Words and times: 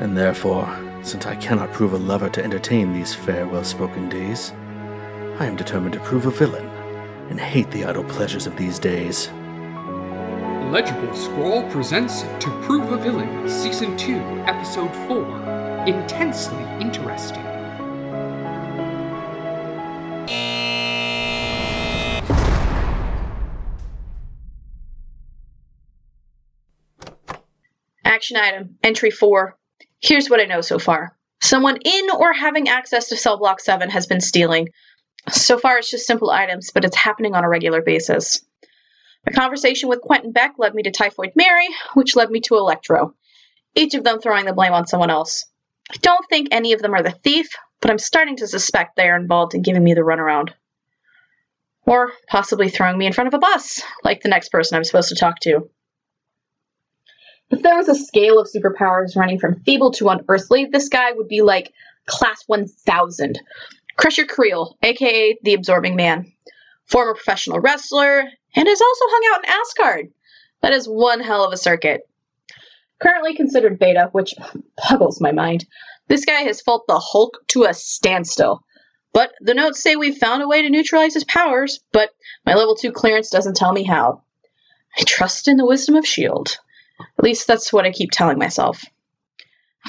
And 0.00 0.16
therefore, 0.16 0.68
since 1.02 1.26
I 1.26 1.34
cannot 1.36 1.72
prove 1.72 1.92
a 1.92 1.98
lover 1.98 2.28
to 2.30 2.44
entertain 2.44 2.92
these 2.92 3.14
fair, 3.14 3.46
well 3.48 3.64
spoken 3.64 4.08
days, 4.08 4.52
I 5.40 5.46
am 5.46 5.56
determined 5.56 5.94
to 5.94 6.00
prove 6.00 6.26
a 6.26 6.30
villain 6.30 6.66
and 7.30 7.40
hate 7.40 7.70
the 7.72 7.84
idle 7.84 8.04
pleasures 8.04 8.46
of 8.46 8.56
these 8.56 8.78
days. 8.78 9.28
Legible 10.70 11.14
Scroll 11.14 11.68
presents 11.70 12.22
To 12.22 12.60
Prove 12.62 12.92
a 12.92 12.98
Villain, 12.98 13.48
Season 13.48 13.96
2, 13.96 14.14
Episode 14.46 14.94
4 15.08 15.84
Intensely 15.86 16.62
Interesting. 16.80 17.42
Action 28.04 28.36
item, 28.36 28.76
entry 28.82 29.10
4. 29.10 29.57
Here's 30.00 30.30
what 30.30 30.40
I 30.40 30.44
know 30.44 30.60
so 30.60 30.78
far. 30.78 31.16
Someone 31.40 31.78
in 31.84 32.10
or 32.10 32.32
having 32.32 32.68
access 32.68 33.08
to 33.08 33.16
cell 33.16 33.38
block 33.38 33.60
7 33.60 33.90
has 33.90 34.06
been 34.06 34.20
stealing. 34.20 34.68
So 35.28 35.58
far, 35.58 35.78
it's 35.78 35.90
just 35.90 36.06
simple 36.06 36.30
items, 36.30 36.70
but 36.72 36.84
it's 36.84 36.96
happening 36.96 37.34
on 37.34 37.44
a 37.44 37.48
regular 37.48 37.82
basis. 37.82 38.44
My 39.26 39.32
conversation 39.32 39.88
with 39.88 40.00
Quentin 40.00 40.32
Beck 40.32 40.54
led 40.58 40.74
me 40.74 40.82
to 40.84 40.90
Typhoid 40.90 41.32
Mary, 41.34 41.68
which 41.94 42.16
led 42.16 42.30
me 42.30 42.40
to 42.40 42.56
Electro, 42.56 43.14
each 43.74 43.94
of 43.94 44.04
them 44.04 44.20
throwing 44.20 44.46
the 44.46 44.52
blame 44.52 44.72
on 44.72 44.86
someone 44.86 45.10
else. 45.10 45.44
I 45.90 45.96
don't 46.00 46.28
think 46.28 46.48
any 46.50 46.72
of 46.72 46.80
them 46.80 46.94
are 46.94 47.02
the 47.02 47.10
thief, 47.10 47.48
but 47.80 47.90
I'm 47.90 47.98
starting 47.98 48.36
to 48.36 48.46
suspect 48.46 48.96
they 48.96 49.08
are 49.08 49.16
involved 49.16 49.54
in 49.54 49.62
giving 49.62 49.84
me 49.84 49.94
the 49.94 50.00
runaround. 50.00 50.50
Or 51.82 52.12
possibly 52.28 52.68
throwing 52.68 52.98
me 52.98 53.06
in 53.06 53.12
front 53.12 53.28
of 53.28 53.34
a 53.34 53.38
bus, 53.38 53.82
like 54.04 54.20
the 54.20 54.28
next 54.28 54.50
person 54.50 54.76
I'm 54.76 54.84
supposed 54.84 55.08
to 55.08 55.14
talk 55.14 55.40
to. 55.40 55.70
If 57.50 57.62
there 57.62 57.76
was 57.76 57.88
a 57.88 57.94
scale 57.94 58.38
of 58.38 58.48
superpowers 58.48 59.16
running 59.16 59.38
from 59.38 59.60
feeble 59.60 59.90
to 59.92 60.08
unearthly, 60.08 60.66
this 60.66 60.88
guy 60.88 61.12
would 61.12 61.28
be 61.28 61.40
like 61.40 61.72
class 62.06 62.42
1000. 62.46 63.40
Crusher 63.96 64.26
Creel, 64.26 64.76
aka 64.82 65.38
the 65.42 65.54
Absorbing 65.54 65.96
Man. 65.96 66.30
Former 66.84 67.14
professional 67.14 67.60
wrestler, 67.60 68.20
and 68.54 68.68
has 68.68 68.80
also 68.80 69.04
hung 69.08 69.34
out 69.34 69.44
in 69.44 69.50
Asgard. 69.50 70.12
That 70.60 70.72
is 70.72 70.86
one 70.86 71.20
hell 71.20 71.44
of 71.44 71.52
a 71.52 71.56
circuit. 71.56 72.02
Currently 73.00 73.34
considered 73.34 73.78
beta, 73.78 74.08
which 74.12 74.34
puggles 74.76 75.20
my 75.20 75.32
mind. 75.32 75.66
This 76.08 76.24
guy 76.24 76.42
has 76.42 76.60
fought 76.60 76.86
the 76.86 76.98
Hulk 76.98 77.38
to 77.48 77.64
a 77.64 77.72
standstill. 77.74 78.64
But 79.12 79.32
the 79.40 79.54
notes 79.54 79.82
say 79.82 79.96
we've 79.96 80.18
found 80.18 80.42
a 80.42 80.48
way 80.48 80.62
to 80.62 80.70
neutralize 80.70 81.14
his 81.14 81.24
powers, 81.24 81.80
but 81.92 82.10
my 82.44 82.54
level 82.54 82.74
2 82.74 82.92
clearance 82.92 83.30
doesn't 83.30 83.56
tell 83.56 83.72
me 83.72 83.84
how. 83.84 84.22
I 84.98 85.04
trust 85.04 85.48
in 85.48 85.56
the 85.56 85.66
wisdom 85.66 85.94
of 85.94 86.04
S.H.I.E.L.D. 86.04 86.52
At 87.00 87.24
least 87.24 87.46
that's 87.46 87.72
what 87.72 87.86
I 87.86 87.92
keep 87.92 88.10
telling 88.10 88.38
myself. 88.38 88.84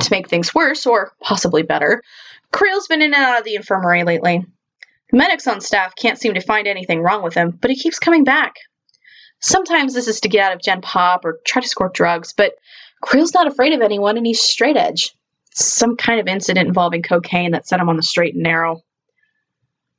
To 0.00 0.10
make 0.10 0.28
things 0.28 0.54
worse, 0.54 0.86
or 0.86 1.12
possibly 1.20 1.62
better, 1.62 2.02
Creel's 2.52 2.86
been 2.86 3.02
in 3.02 3.14
and 3.14 3.22
out 3.22 3.38
of 3.38 3.44
the 3.44 3.54
infirmary 3.54 4.04
lately. 4.04 4.44
The 5.10 5.16
medics 5.16 5.46
on 5.46 5.60
staff 5.60 5.94
can't 5.96 6.18
seem 6.18 6.34
to 6.34 6.40
find 6.40 6.66
anything 6.66 7.00
wrong 7.00 7.22
with 7.22 7.34
him, 7.34 7.56
but 7.60 7.70
he 7.70 7.76
keeps 7.76 7.98
coming 7.98 8.24
back. 8.24 8.54
Sometimes 9.40 9.94
this 9.94 10.08
is 10.08 10.20
to 10.20 10.28
get 10.28 10.44
out 10.44 10.52
of 10.52 10.62
Gen 10.62 10.80
Pop 10.80 11.24
or 11.24 11.40
try 11.46 11.62
to 11.62 11.68
score 11.68 11.90
drugs, 11.90 12.32
but 12.32 12.54
Creel's 13.02 13.34
not 13.34 13.46
afraid 13.46 13.72
of 13.72 13.82
anyone 13.82 14.16
and 14.16 14.26
he's 14.26 14.40
straight 14.40 14.76
edge. 14.76 15.14
Some 15.52 15.96
kind 15.96 16.20
of 16.20 16.26
incident 16.26 16.66
involving 16.66 17.02
cocaine 17.02 17.52
that 17.52 17.66
set 17.66 17.80
him 17.80 17.88
on 17.88 17.96
the 17.96 18.02
straight 18.02 18.34
and 18.34 18.42
narrow. 18.42 18.82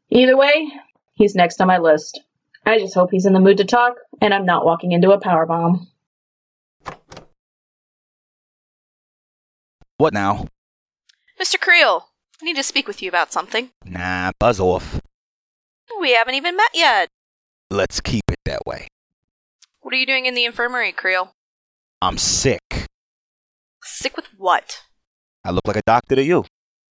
Either 0.09 0.35
way, 0.35 0.71
he's 1.13 1.35
next 1.35 1.61
on 1.61 1.67
my 1.67 1.77
list. 1.77 2.19
I 2.65 2.79
just 2.79 2.93
hope 2.93 3.11
he's 3.11 3.25
in 3.25 3.33
the 3.33 3.39
mood 3.39 3.57
to 3.57 3.65
talk 3.65 3.95
and 4.21 4.33
I'm 4.33 4.45
not 4.45 4.65
walking 4.65 4.91
into 4.91 5.11
a 5.11 5.19
power 5.19 5.45
bomb. 5.45 5.87
What 9.97 10.13
now? 10.13 10.47
Mr. 11.41 11.59
Creel, 11.59 12.09
I 12.41 12.45
need 12.45 12.55
to 12.55 12.63
speak 12.63 12.87
with 12.87 13.01
you 13.01 13.09
about 13.09 13.33
something. 13.33 13.71
Nah, 13.83 14.31
buzz 14.39 14.59
off. 14.59 15.01
We 15.99 16.13
haven't 16.13 16.35
even 16.35 16.55
met 16.55 16.69
yet. 16.73 17.09
Let's 17.71 17.99
keep 17.99 18.23
it 18.29 18.39
that 18.45 18.61
way. 18.65 18.87
What 19.81 19.93
are 19.93 19.97
you 19.97 20.05
doing 20.05 20.25
in 20.27 20.35
the 20.35 20.45
infirmary, 20.45 20.91
Creel? 20.91 21.31
I'm 22.01 22.17
sick. 22.19 22.61
Sick 23.83 24.15
with 24.15 24.27
what? 24.37 24.83
I 25.43 25.49
look 25.51 25.67
like 25.67 25.77
a 25.77 25.81
doctor 25.85 26.15
to 26.15 26.23
you. 26.23 26.45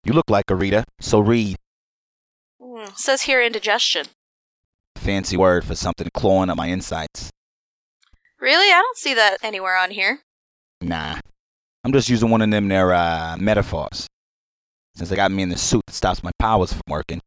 You 0.05 0.15
look 0.15 0.31
like 0.31 0.51
a 0.51 0.55
reader, 0.55 0.85
so 1.01 1.19
read. 1.19 1.57
Mm, 2.61 2.97
says 2.97 3.23
here 3.23 3.43
indigestion. 3.43 4.07
Fancy 4.97 5.37
word 5.37 5.65
for 5.65 5.75
something 5.75 6.09
clawing 6.15 6.49
at 6.49 6.57
my 6.57 6.69
insides. 6.69 7.31
Really? 8.41 8.69
I 8.73 8.81
don't 8.81 8.97
see 8.97 9.13
that 9.13 9.39
anywhere 9.43 9.77
on 9.77 9.91
here. 9.91 10.21
Nah. 10.81 11.19
I'm 11.85 11.93
just 11.93 12.09
using 12.09 12.31
one 12.31 12.41
of 12.41 12.51
them 12.51 12.69
there 12.69 12.95
uh, 12.95 13.37
metaphors. 13.39 14.07
Since 14.95 15.11
they 15.11 15.17
got 15.17 15.31
me 15.31 15.43
in 15.43 15.51
the 15.51 15.59
suit 15.59 15.83
that 15.87 15.93
stops 15.93 16.23
my 16.23 16.31
powers 16.39 16.73
from 16.73 16.83
working, 16.89 17.21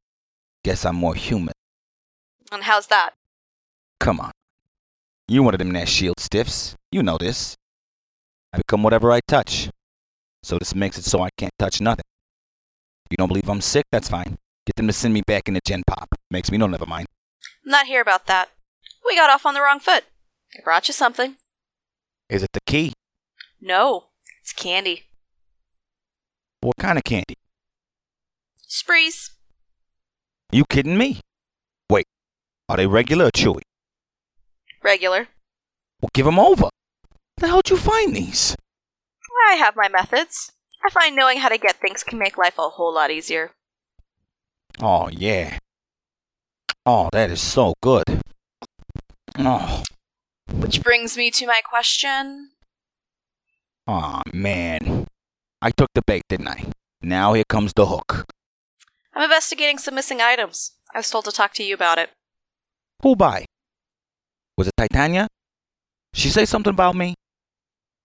guess 0.63 0.83
I'm 0.83 0.95
more 0.95 1.13
human. 1.13 1.53
And 2.51 2.63
how's 2.63 2.87
that? 2.87 3.11
Come 3.99 4.19
on. 4.19 4.31
You 5.27 5.43
one 5.43 5.53
of 5.53 5.59
them 5.59 5.71
there 5.73 5.83
S.H.I.E.L.D. 5.83 6.21
stiffs. 6.21 6.75
You 6.91 7.03
know 7.03 7.17
this. 7.17 7.55
I 8.53 8.57
become 8.57 8.81
whatever 8.81 9.11
I 9.11 9.19
touch. 9.27 9.69
So 10.41 10.57
this 10.57 10.73
makes 10.73 10.97
it 10.97 11.03
so 11.03 11.21
I 11.21 11.29
can't 11.37 11.51
touch 11.59 11.81
nothing. 11.81 12.05
If 13.05 13.11
you 13.11 13.17
don't 13.17 13.27
believe 13.27 13.49
I'm 13.49 13.61
sick, 13.61 13.85
that's 13.91 14.09
fine. 14.09 14.37
Get 14.65 14.75
them 14.75 14.87
to 14.87 14.93
send 14.93 15.13
me 15.13 15.21
back 15.21 15.47
into 15.47 15.59
Gen 15.65 15.83
Pop. 15.85 16.07
Makes 16.31 16.51
me 16.51 16.57
know 16.57 16.67
never 16.67 16.85
mind. 16.85 17.07
I'm 17.65 17.71
not 17.71 17.85
here 17.85 18.01
about 18.01 18.25
that. 18.27 18.49
We 19.05 19.15
got 19.15 19.29
off 19.29 19.45
on 19.45 19.53
the 19.53 19.61
wrong 19.61 19.79
foot. 19.79 20.05
I 20.57 20.61
brought 20.63 20.87
you 20.87 20.93
something. 20.93 21.35
Is 22.29 22.43
it 22.43 22.51
the 22.53 22.61
key? 22.65 22.93
No, 23.61 24.05
it's 24.47 24.53
candy. 24.53 25.03
What 26.61 26.77
kind 26.77 26.97
of 26.97 27.03
candy? 27.03 27.35
Sprees. 28.65 29.31
You 30.53 30.63
kidding 30.69 30.97
me? 30.97 31.19
Wait, 31.89 32.05
are 32.69 32.77
they 32.77 32.87
regular 32.87 33.25
or 33.25 33.31
chewy? 33.31 33.61
Regular. 34.81 35.27
Well, 36.01 36.09
give 36.13 36.27
'em 36.27 36.39
over. 36.39 36.63
Where 36.63 36.71
the 37.41 37.47
hell'd 37.47 37.69
you 37.69 37.75
find 37.75 38.15
these? 38.15 38.55
I 39.49 39.55
have 39.55 39.75
my 39.75 39.89
methods. 39.89 40.53
I 40.85 40.89
find 40.89 41.13
knowing 41.15 41.39
how 41.39 41.49
to 41.49 41.57
get 41.57 41.81
things 41.81 42.03
can 42.03 42.17
make 42.17 42.37
life 42.37 42.57
a 42.57 42.69
whole 42.69 42.93
lot 42.93 43.11
easier. 43.11 43.51
Oh, 44.81 45.09
yeah. 45.09 45.57
Oh, 46.85 47.09
that 47.11 47.31
is 47.31 47.41
so 47.41 47.73
good. 47.81 48.03
Oh, 49.37 49.83
Which 50.53 50.81
brings 50.81 51.17
me 51.17 51.31
to 51.31 51.45
my 51.45 51.59
question. 51.63 52.51
Oh 53.87 54.21
man. 54.33 55.07
I 55.61 55.71
took 55.71 55.89
the 55.95 56.01
bait, 56.05 56.23
didn't 56.29 56.47
I? 56.49 56.71
Now 57.01 57.33
here 57.33 57.43
comes 57.47 57.73
the 57.73 57.87
hook. 57.87 58.25
I'm 59.13 59.23
investigating 59.23 59.77
some 59.77 59.95
missing 59.95 60.21
items. 60.21 60.73
I 60.93 60.99
was 60.99 61.09
told 61.09 61.25
to 61.25 61.31
talk 61.31 61.53
to 61.55 61.63
you 61.63 61.73
about 61.73 61.97
it. 61.97 62.11
Who 63.01 63.15
by? 63.15 63.45
Was 64.57 64.67
it 64.67 64.73
Titania? 64.77 65.27
She 66.13 66.29
say 66.29 66.45
something 66.45 66.73
about 66.73 66.95
me? 66.95 67.15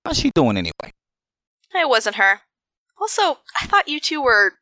How's 0.04 0.19
she 0.19 0.31
doing 0.34 0.56
anyway? 0.56 0.93
It 1.75 1.88
wasn't 1.88 2.16
her. 2.16 2.41
Also, 3.00 3.38
I 3.60 3.66
thought 3.66 3.88
you 3.88 4.00
two 4.00 4.22
were 4.22 4.54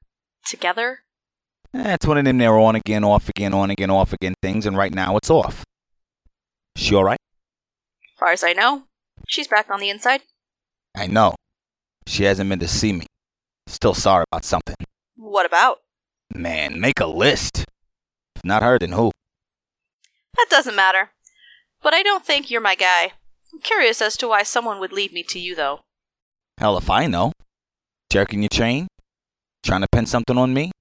together. 0.46 1.00
That's 1.72 2.06
one 2.06 2.18
of 2.18 2.24
them 2.24 2.38
there 2.38 2.58
on 2.58 2.74
again, 2.76 3.04
off 3.04 3.28
again, 3.28 3.54
on 3.54 3.70
again, 3.70 3.90
off 3.90 4.12
again 4.12 4.34
things, 4.42 4.66
and 4.66 4.76
right 4.76 4.92
now 4.92 5.16
it's 5.16 5.30
off. 5.30 5.64
She 6.76 6.94
alright? 6.94 7.20
As 8.14 8.18
far 8.18 8.32
as 8.32 8.44
I 8.44 8.52
know, 8.52 8.84
she's 9.28 9.48
back 9.48 9.70
on 9.70 9.80
the 9.80 9.90
inside. 9.90 10.22
I 10.94 11.06
know. 11.06 11.34
She 12.06 12.24
hasn't 12.24 12.50
been 12.50 12.58
to 12.58 12.68
see 12.68 12.92
me. 12.92 13.06
Still 13.66 13.94
sorry 13.94 14.24
about 14.30 14.44
something. 14.44 14.76
What 15.16 15.46
about? 15.46 15.78
Man, 16.34 16.80
make 16.80 17.00
a 17.00 17.06
list. 17.06 17.64
If 18.36 18.44
not 18.44 18.62
her, 18.62 18.78
then 18.78 18.92
who? 18.92 19.12
That 20.36 20.46
doesn't 20.50 20.76
matter. 20.76 21.10
But 21.82 21.94
I 21.94 22.02
don't 22.02 22.24
think 22.24 22.50
you're 22.50 22.60
my 22.60 22.74
guy. 22.74 23.12
I'm 23.52 23.60
curious 23.60 24.00
as 24.00 24.16
to 24.18 24.28
why 24.28 24.42
someone 24.42 24.80
would 24.80 24.92
lead 24.92 25.12
me 25.12 25.22
to 25.24 25.38
you, 25.38 25.54
though. 25.54 25.80
Hell 26.58 26.76
if 26.76 26.90
I 26.90 27.06
know. 27.06 27.32
Jerking 28.10 28.42
your 28.42 28.48
chain? 28.48 28.86
Trying 29.62 29.82
to 29.82 29.88
pin 29.92 30.06
something 30.06 30.36
on 30.36 30.52
me? 30.52 30.72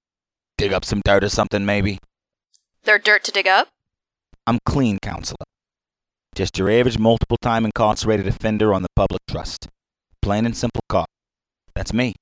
Dig 0.58 0.72
up 0.72 0.84
some 0.84 1.00
dirt 1.04 1.24
or 1.24 1.28
something, 1.28 1.64
maybe? 1.64 1.98
They're 2.84 2.98
dirt 2.98 3.24
to 3.24 3.32
dig 3.32 3.46
up? 3.46 3.68
I'm 4.46 4.58
clean, 4.66 4.98
counselor. 5.00 5.44
Just 6.34 6.58
your 6.58 6.70
average 6.70 6.98
multiple 6.98 7.36
time 7.40 7.64
incarcerated 7.64 8.26
offender 8.26 8.72
on 8.72 8.82
the 8.82 8.88
public 8.96 9.20
trust. 9.28 9.68
Plain 10.22 10.46
and 10.46 10.56
simple 10.56 10.82
cop. 10.88 11.08
That's 11.74 11.92
me. 11.92 12.14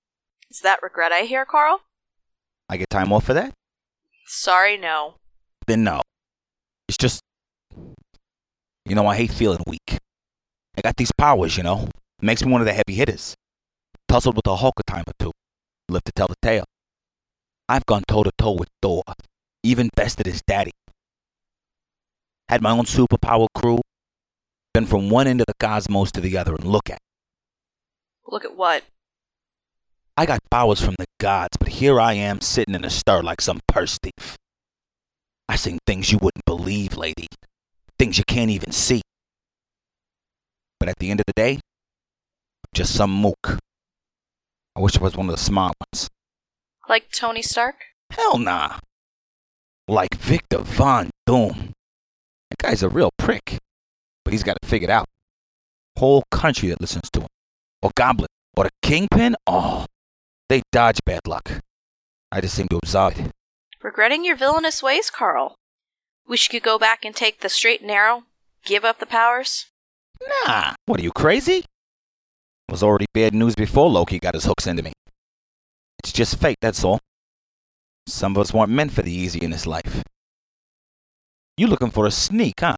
Is 0.50 0.60
that 0.60 0.82
regret 0.82 1.12
I 1.12 1.22
hear, 1.22 1.44
Carl? 1.44 1.82
I 2.68 2.76
get 2.76 2.90
time 2.90 3.12
off 3.12 3.24
for 3.24 3.34
that? 3.34 3.52
Sorry, 4.26 4.76
no. 4.76 5.14
Then 5.66 5.84
no. 5.84 6.02
It's 6.88 6.96
just. 6.96 7.20
You 8.84 8.94
know, 8.94 9.06
I 9.06 9.16
hate 9.16 9.32
feeling 9.32 9.62
weak. 9.66 9.98
I 10.76 10.80
got 10.82 10.96
these 10.96 11.12
powers, 11.18 11.56
you 11.56 11.62
know. 11.62 11.88
Makes 12.22 12.44
me 12.44 12.52
one 12.52 12.60
of 12.60 12.66
the 12.66 12.72
heavy 12.72 12.94
hitters. 12.94 13.34
Tussled 14.08 14.36
with 14.36 14.44
the 14.44 14.56
Hulk 14.56 14.74
a 14.78 14.90
time 14.90 15.04
or 15.06 15.12
two. 15.18 15.32
Live 15.88 16.04
to 16.04 16.12
tell 16.12 16.28
the 16.28 16.36
tale. 16.40 16.64
I've 17.68 17.84
gone 17.86 18.04
toe 18.06 18.22
to 18.22 18.30
toe 18.38 18.52
with 18.52 18.68
Thor. 18.80 19.02
Even 19.62 19.90
bested 19.94 20.26
his 20.26 20.40
daddy. 20.46 20.72
Had 22.48 22.62
my 22.62 22.70
own 22.70 22.84
superpower 22.84 23.48
crew. 23.54 23.80
Been 24.72 24.86
from 24.86 25.10
one 25.10 25.26
end 25.26 25.40
of 25.40 25.46
the 25.46 25.54
cosmos 25.60 26.12
to 26.12 26.20
the 26.20 26.38
other 26.38 26.54
and 26.54 26.64
look 26.64 26.88
at. 26.88 26.98
Look 28.30 28.44
at 28.44 28.56
what? 28.56 28.84
I 30.16 30.26
got 30.26 30.40
powers 30.50 30.82
from 30.82 30.96
the 30.98 31.06
gods, 31.18 31.56
but 31.58 31.68
here 31.68 31.98
I 31.98 32.12
am 32.12 32.42
sitting 32.42 32.74
in 32.74 32.84
a 32.84 32.90
stir 32.90 33.22
like 33.22 33.40
some 33.40 33.60
purse 33.66 33.98
thief. 34.02 34.36
I 35.48 35.56
seen 35.56 35.78
things 35.86 36.12
you 36.12 36.18
wouldn't 36.18 36.44
believe, 36.44 36.96
lady. 36.96 37.26
Things 37.98 38.18
you 38.18 38.24
can't 38.26 38.50
even 38.50 38.70
see. 38.70 39.00
But 40.78 40.90
at 40.90 40.98
the 40.98 41.10
end 41.10 41.20
of 41.20 41.26
the 41.26 41.32
day, 41.32 41.54
I'm 41.54 42.74
just 42.74 42.94
some 42.94 43.10
mook. 43.10 43.58
I 44.76 44.80
wish 44.80 44.98
I 44.98 45.02
was 45.02 45.16
one 45.16 45.28
of 45.28 45.34
the 45.34 45.42
smart 45.42 45.74
ones. 45.80 46.08
Like 46.86 47.10
Tony 47.10 47.42
Stark? 47.42 47.76
Hell 48.10 48.38
nah. 48.38 48.78
Like 49.88 50.14
Victor 50.14 50.58
Von 50.58 51.10
Doom. 51.26 51.72
That 52.50 52.58
guy's 52.58 52.82
a 52.82 52.88
real 52.90 53.10
prick. 53.16 53.58
But 54.24 54.32
he's 54.32 54.42
got 54.42 54.58
it 54.62 54.68
figured 54.68 54.90
out. 54.90 55.06
Whole 55.96 56.24
country 56.30 56.68
that 56.68 56.80
listens 56.80 57.08
to 57.12 57.22
him. 57.22 57.28
Or 57.82 57.90
Goblin. 57.96 58.28
Or 58.56 58.64
the 58.64 58.70
Kingpin. 58.82 59.36
Oh, 59.46 59.86
they 60.48 60.62
dodge 60.72 61.00
bad 61.04 61.26
luck. 61.26 61.60
I 62.32 62.40
just 62.40 62.54
seem 62.54 62.68
to 62.68 62.78
absorb 62.78 63.18
it. 63.18 63.30
Regretting 63.82 64.24
your 64.24 64.36
villainous 64.36 64.82
ways, 64.82 65.10
Carl. 65.10 65.54
Wish 66.26 66.46
you 66.46 66.60
could 66.60 66.64
go 66.64 66.78
back 66.78 67.04
and 67.04 67.14
take 67.14 67.40
the 67.40 67.48
straight 67.48 67.80
and 67.80 67.88
narrow? 67.88 68.24
Give 68.64 68.84
up 68.84 68.98
the 68.98 69.06
powers? 69.06 69.66
Nah. 70.46 70.74
What 70.86 71.00
are 71.00 71.04
you, 71.04 71.12
crazy? 71.12 71.58
It 72.68 72.72
was 72.72 72.82
already 72.82 73.06
bad 73.14 73.34
news 73.34 73.54
before 73.54 73.88
Loki 73.88 74.18
got 74.18 74.34
his 74.34 74.44
hooks 74.44 74.66
into 74.66 74.82
me. 74.82 74.92
It's 76.00 76.12
just 76.12 76.38
fate, 76.38 76.58
that's 76.60 76.84
all. 76.84 76.98
Some 78.06 78.32
of 78.32 78.38
us 78.38 78.52
weren't 78.52 78.70
meant 78.72 78.92
for 78.92 79.02
the 79.02 79.12
easy 79.12 79.38
in 79.38 79.50
this 79.50 79.66
life. 79.66 80.02
You 81.56 81.66
looking 81.66 81.90
for 81.90 82.06
a 82.06 82.10
sneak, 82.10 82.60
huh? 82.60 82.76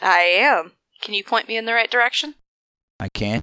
I 0.00 0.20
am. 0.20 0.72
Can 1.00 1.14
you 1.14 1.24
point 1.24 1.48
me 1.48 1.56
in 1.56 1.64
the 1.64 1.74
right 1.74 1.90
direction? 1.90 2.34
I 3.00 3.08
can. 3.08 3.42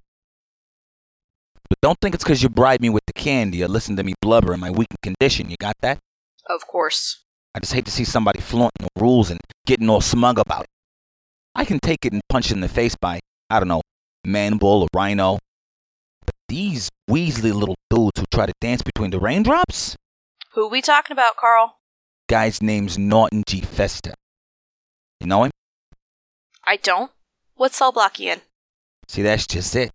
Don't 1.81 1.97
think 1.99 2.13
it's 2.13 2.23
'cause 2.23 2.43
you 2.43 2.49
bribed 2.49 2.81
me 2.81 2.89
with 2.89 3.03
the 3.07 3.13
candy 3.13 3.63
or 3.63 3.67
listened 3.67 3.97
to 3.97 4.03
me 4.03 4.13
blubber 4.21 4.53
in 4.53 4.59
my 4.59 4.69
weakened 4.69 5.01
condition. 5.01 5.49
You 5.49 5.57
got 5.57 5.75
that? 5.81 5.99
Of 6.47 6.67
course. 6.67 7.23
I 7.55 7.59
just 7.59 7.73
hate 7.73 7.85
to 7.85 7.91
see 7.91 8.05
somebody 8.05 8.39
flaunting 8.39 8.85
the 8.85 9.01
rules 9.01 9.29
and 9.29 9.39
getting 9.65 9.89
all 9.89 10.01
smug 10.01 10.37
about 10.37 10.63
it. 10.63 10.69
I 11.55 11.65
can 11.65 11.79
take 11.79 12.05
it 12.05 12.13
and 12.13 12.21
punch 12.29 12.51
it 12.51 12.53
in 12.53 12.61
the 12.61 12.69
face 12.69 12.95
by, 12.95 13.19
I 13.49 13.59
don't 13.59 13.67
know, 13.67 13.81
Man-Bull 14.25 14.83
or 14.83 14.87
Rhino. 14.93 15.39
But 16.25 16.35
these 16.47 16.89
Weasley 17.09 17.53
little 17.53 17.75
dudes 17.89 18.19
who 18.19 18.25
try 18.31 18.45
to 18.45 18.53
dance 18.61 18.81
between 18.83 19.09
the 19.09 19.19
raindrops? 19.19 19.95
Who 20.53 20.67
we 20.67 20.81
talking 20.81 21.13
about, 21.13 21.35
Carl? 21.35 21.79
Guy's 22.29 22.61
name's 22.61 22.97
Norton 22.97 23.43
G. 23.47 23.61
Fester. 23.61 24.13
You 25.19 25.27
know 25.27 25.43
him? 25.43 25.51
I 26.63 26.77
don't. 26.77 27.11
What 27.55 27.73
cell 27.73 27.91
block 27.91 28.19
you 28.19 28.31
in? 28.33 28.41
See, 29.07 29.23
that's 29.23 29.45
just 29.45 29.75
it. 29.75 29.91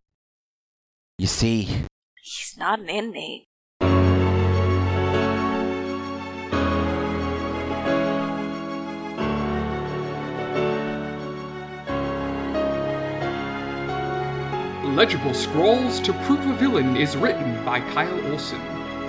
You 1.18 1.26
see, 1.26 1.62
He's 2.20 2.54
not 2.58 2.78
an 2.78 2.90
inmate. 2.90 3.46
Legible 14.94 15.32
Scrolls 15.32 16.00
to 16.00 16.12
Prove 16.24 16.46
a 16.46 16.52
Villain 16.54 16.98
is 16.98 17.16
written 17.16 17.64
by 17.64 17.80
Kyle 17.92 18.32
Olson, 18.32 18.60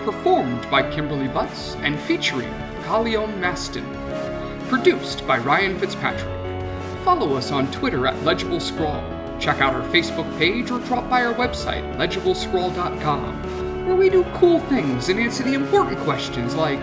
performed 0.06 0.69
by 0.71 0.89
Kimberly 0.89 1.27
Butts, 1.27 1.75
and 1.77 2.00
featuring 2.00 2.50
Gallion 2.83 3.38
Maston. 3.39 3.86
Produced 4.69 5.27
by 5.27 5.39
Ryan 5.39 5.77
Fitzpatrick. 5.77 6.33
Follow 7.04 7.36
us 7.36 7.51
on 7.51 7.69
Twitter 7.71 8.07
at 8.07 8.21
Legible 8.24 8.62
Scroll. 8.62 9.17
Check 9.39 9.62
out 9.62 9.74
our 9.74 9.88
Facebook 9.89 10.38
page 10.38 10.72
or 10.72 10.80
drop 10.80 11.10
by 11.10 11.24
our 11.24 11.34
website, 11.34 11.84
legiblescroll.com, 11.98 13.86
where 13.86 13.95
we 13.95 14.10
do 14.10 14.24
cool 14.34 14.60
things 14.62 15.10
and 15.10 15.19
answer 15.19 15.44
the 15.44 15.54
important 15.54 16.00
questions 16.00 16.56
like 16.56 16.80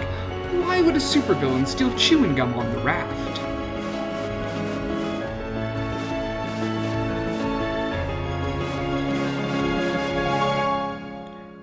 why 0.62 0.80
would 0.80 0.94
a 0.94 0.98
supervillain 0.98 1.66
steal 1.66 1.94
chewing 1.96 2.34
gum 2.34 2.54
on 2.54 2.70
the 2.72 2.78
raft? 2.78 3.40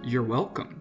You're 0.03 0.23
welcome. 0.23 0.80